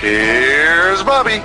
[0.00, 1.40] Here's Bobby.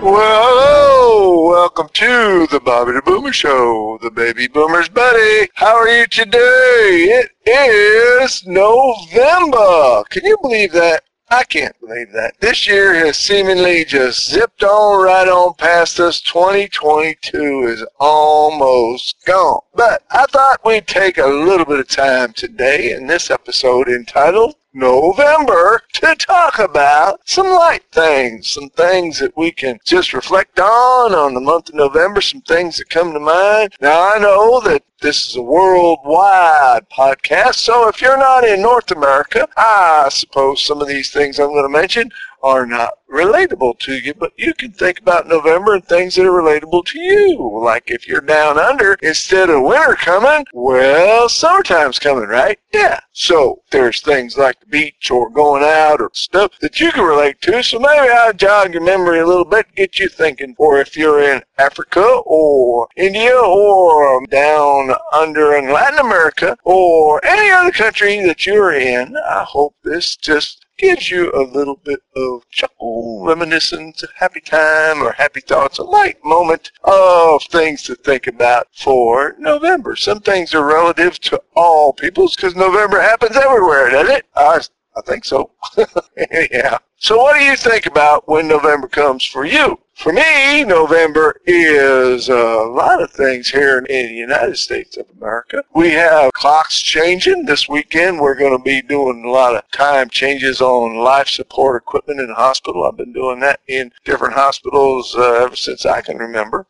[0.00, 1.50] Well, hello!
[1.50, 5.50] Welcome to the Bobby the Boomer Show, the baby boomer's buddy.
[5.52, 7.28] How are you today?
[7.44, 10.04] It is November.
[10.08, 11.02] Can you believe that?
[11.30, 12.40] I can't believe that.
[12.40, 16.22] This year has seemingly just zipped on right on past us.
[16.22, 19.60] 2022 is almost gone.
[19.74, 24.54] But I thought we'd take a little bit of time today in this episode entitled
[24.74, 31.14] November to talk about some light things, some things that we can just reflect on
[31.14, 33.74] on the month of November, some things that come to mind.
[33.80, 38.90] Now I know that this is a worldwide podcast, so if you're not in North
[38.90, 42.10] America, I suppose some of these things I'm going to mention
[42.42, 46.42] are not relatable to you, but you can think about November and things that are
[46.42, 47.60] relatable to you.
[47.62, 52.58] Like if you're down under, instead of winter coming, well, summertime's coming, right?
[52.72, 53.00] Yeah.
[53.12, 57.40] So there's things like the beach or going out or stuff that you can relate
[57.42, 57.62] to.
[57.62, 60.54] So maybe I'll jog your memory a little bit, get you thinking.
[60.58, 67.50] Or if you're in Africa or India or down under in Latin America or any
[67.50, 72.48] other country that you're in, I hope this just gives you a little bit of
[72.50, 78.68] chuckle, reminiscence, happy time, or happy thoughts, a light moment of things to think about
[78.72, 79.96] for November.
[79.96, 84.26] Some things are relative to all peoples because November happens everywhere, doesn't it?
[84.34, 84.60] I,
[84.98, 85.50] I think so.
[86.50, 86.78] yeah.
[86.96, 89.78] So what do you think about when November comes for you?
[89.94, 95.62] For me, November is a lot of things here in the United States of America.
[95.74, 97.44] We have clocks changing.
[97.44, 101.80] This weekend, we're going to be doing a lot of time changes on life support
[101.80, 102.84] equipment in the hospital.
[102.84, 106.66] I've been doing that in different hospitals uh, ever since I can remember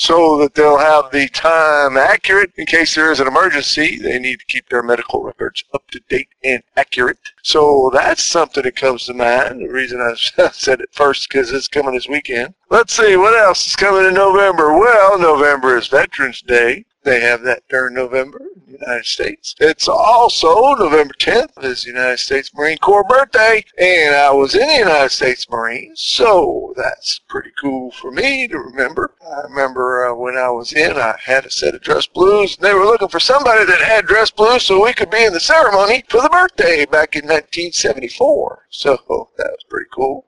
[0.00, 3.98] so that they'll have the time accurate in case there is an emergency.
[3.98, 7.18] They need to keep their medical records up to date and accurate.
[7.42, 9.60] So that's something that comes to mind.
[9.60, 10.14] The reason I
[10.52, 12.54] said it first because it's coming this weekend.
[12.70, 14.72] Let's see, what else is coming in November?
[14.72, 16.86] Well, November is Veterans Day.
[17.02, 19.54] They have that during November in the United States.
[19.58, 24.68] It's also November 10th is the United States Marine Corps birthday, and I was in
[24.68, 29.14] the United States Marines, so that's pretty cool for me to remember.
[29.26, 32.64] I remember uh, when I was in, I had a set of dress blues, and
[32.64, 35.40] they were looking for somebody that had dress blues so we could be in the
[35.40, 38.66] ceremony for the birthday back in 1974.
[38.68, 38.90] So
[39.38, 40.26] that was pretty cool.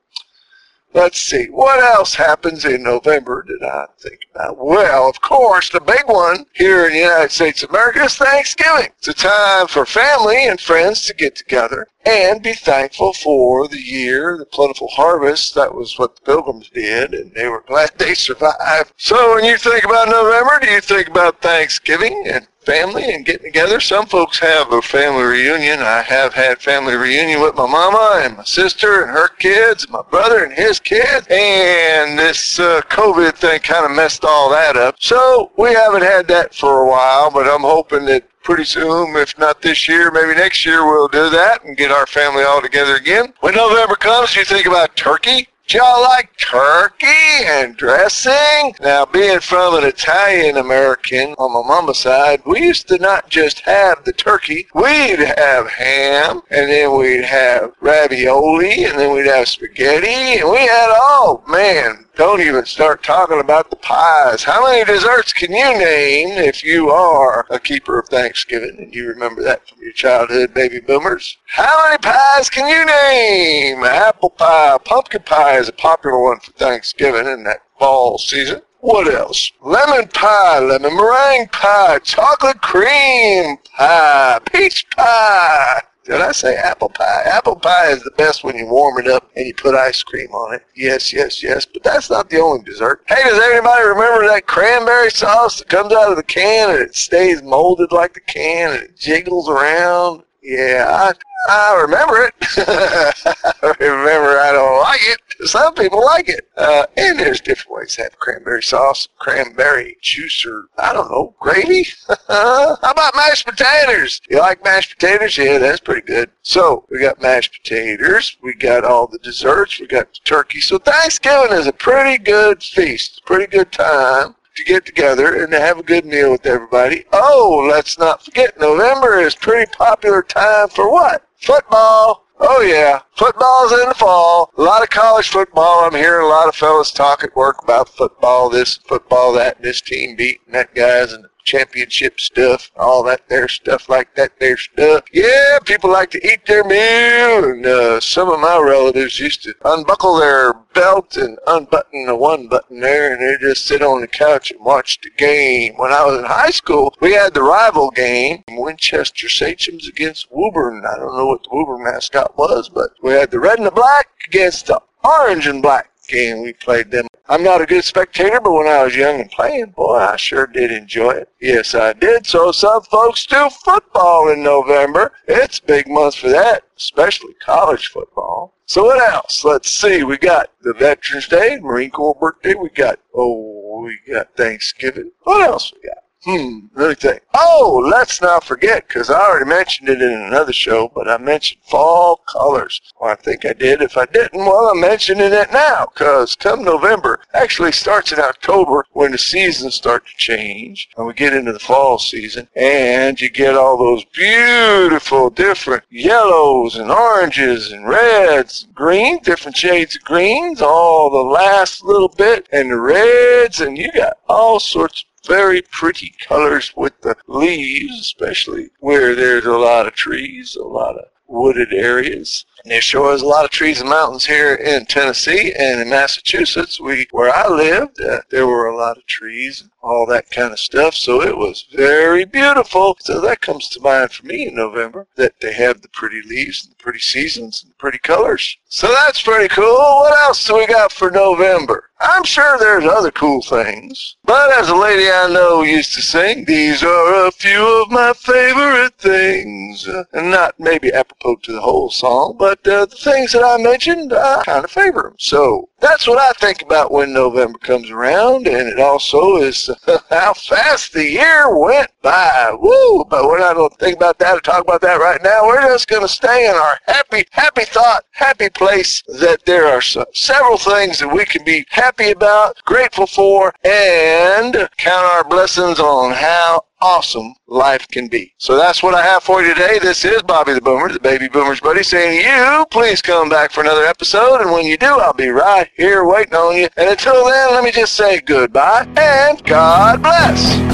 [0.94, 4.58] Let's see, what else happens in November did I think about?
[4.58, 8.90] Well, of course, the big one here in the United States of America is Thanksgiving.
[8.98, 13.80] It's a time for family and friends to get together and be thankful for the
[13.80, 15.54] year, the plentiful harvest.
[15.54, 18.92] That was what the pilgrims did, and they were glad they survived.
[18.96, 23.44] So when you think about November, do you think about Thanksgiving and family and getting
[23.44, 23.80] together.
[23.80, 25.80] Some folks have a family reunion.
[25.80, 29.92] I have had family reunion with my mama and my sister and her kids, and
[29.92, 34.76] my brother and his kids, and this uh, COVID thing kind of messed all that
[34.76, 34.96] up.
[35.00, 39.38] So we haven't had that for a while, but I'm hoping that pretty soon, if
[39.38, 42.96] not this year, maybe next year, we'll do that and get our family all together
[42.96, 43.32] again.
[43.40, 45.48] When November comes, you think about turkey.
[45.72, 47.06] Y'all like turkey
[47.46, 48.74] and dressing?
[48.82, 53.60] Now, being from an Italian American on my mama's side, we used to not just
[53.60, 59.48] have the turkey, we'd have ham, and then we'd have ravioli, and then we'd have
[59.48, 64.44] spaghetti, and we had all, man, don't even start talking about the pies.
[64.44, 69.08] How many desserts can you name if you are a keeper of Thanksgiving and you
[69.08, 71.38] remember that from your childhood, baby boomers?
[71.46, 73.84] How many pies can you name?
[73.84, 78.62] Apple pie, pumpkin pie is a popular one for Thanksgiving in that fall season.
[78.80, 79.52] What else?
[79.62, 85.82] Lemon pie, lemon meringue pie, chocolate cream pie, peach pie.
[86.04, 87.22] Did I say apple pie?
[87.26, 90.32] Apple pie is the best when you warm it up and you put ice cream
[90.32, 90.66] on it.
[90.74, 91.64] Yes, yes, yes.
[91.64, 93.04] But that's not the only dessert.
[93.06, 96.96] Hey, does anybody remember that cranberry sauce that comes out of the can and it
[96.96, 100.24] stays molded like the can and it jiggles around?
[100.42, 101.12] Yeah, I,
[101.48, 102.34] I remember it.
[102.56, 105.48] I remember I don't like it.
[105.48, 106.48] Some people like it.
[106.56, 111.34] Uh, and there's different ways to have cranberry sauce, cranberry juice, or I don't know,
[111.40, 111.86] gravy.
[112.28, 114.20] How about mashed potatoes?
[114.30, 115.36] You like mashed potatoes?
[115.36, 116.30] Yeah, that's pretty good.
[116.42, 118.36] So we got mashed potatoes.
[118.42, 119.80] We got all the desserts.
[119.80, 120.60] We got the turkey.
[120.60, 125.60] So Thanksgiving is a pretty good feast, pretty good time to get together and to
[125.60, 127.04] have a good meal with everybody.
[127.12, 131.26] Oh, let's not forget, November is pretty popular time for what?
[131.42, 132.28] Football.
[132.38, 134.52] Oh yeah, football's in the fall.
[134.56, 135.84] A lot of college football.
[135.84, 139.80] I'm hearing a lot of fellas talk at work about football, this, football, that, this
[139.80, 145.04] team beating that guy's and championship stuff, all that there stuff like that there stuff.
[145.12, 149.54] Yeah, people like to eat their meal, and uh, some of my relatives used to
[149.64, 154.06] unbuckle their belt and unbutton the one button there, and they just sit on the
[154.06, 155.74] couch and watch the game.
[155.76, 160.84] When I was in high school, we had the rival game, Winchester Sachems against Woburn.
[160.84, 163.70] I don't know what the Woburn mascot was, but we had the red and the
[163.70, 166.42] black against the orange and black game.
[166.42, 169.70] We played them I'm not a good spectator, but when I was young and playing,
[169.70, 171.28] boy, I sure did enjoy it.
[171.40, 172.26] Yes, I did.
[172.26, 175.12] So some folks do football in November.
[175.26, 178.54] It's big month for that, especially college football.
[178.66, 179.44] So what else?
[179.44, 180.02] Let's see.
[180.02, 182.54] We got the Veterans Day, Marine Corps birthday.
[182.54, 185.12] We got, oh, we got Thanksgiving.
[185.22, 186.01] What else we got?
[186.24, 187.22] Hmm, let me think.
[187.34, 191.62] Oh, let's not forget, because I already mentioned it in another show, but I mentioned
[191.68, 192.80] fall colors.
[193.00, 193.82] Well, I think I did.
[193.82, 198.84] If I didn't, well, I'm mentioning it now, because come November, actually starts in October
[198.92, 203.28] when the seasons start to change, and we get into the fall season, and you
[203.28, 210.62] get all those beautiful different yellows and oranges and reds, green, different shades of greens,
[210.62, 216.14] all the last little bit, and the reds, and you got all sorts very pretty
[216.26, 221.72] colors with the leaves, especially where there's a lot of trees, a lot of wooded
[221.72, 222.44] areas.
[222.64, 225.90] And there sure is a lot of trees and mountains here in Tennessee and in
[225.90, 226.80] Massachusetts.
[226.80, 230.52] We, where I lived, uh, there were a lot of trees and all that kind
[230.52, 230.94] of stuff.
[230.94, 232.96] So it was very beautiful.
[233.00, 236.64] So that comes to mind for me in November, that they have the pretty leaves
[236.64, 238.56] and the pretty seasons and the pretty colors.
[238.68, 239.74] So that's pretty cool.
[239.74, 241.90] What else do we got for November?
[242.00, 244.16] I'm sure there's other cool things.
[244.24, 248.12] But as a lady I know used to sing, these are a few of my
[248.12, 249.86] favorite things.
[249.86, 253.62] Uh, and not maybe apropos to the whole song, but uh, the things that I
[253.62, 255.14] mentioned, I kind of favor them.
[255.18, 258.46] So that's what I think about when November comes around.
[258.46, 259.70] And it also is
[260.10, 262.54] how fast the year went by.
[262.58, 263.04] Woo!
[263.04, 265.46] But we're not going to think about that or talk about that right now.
[265.46, 269.82] We're just going to stay in our happy, happy thought, happy place that there are
[269.82, 276.12] several things that we can be happy about, grateful for, and count our blessings on
[276.12, 278.34] how awesome life can be.
[278.38, 279.78] So that's what I have for you today.
[279.78, 283.60] This is Bobby the Boomer, the baby boomer's buddy, saying you, please come back for
[283.60, 284.40] another episode.
[284.40, 286.68] And when you do, I'll be right here waiting on you.
[286.76, 290.71] And until then, let me just say goodbye and God bless.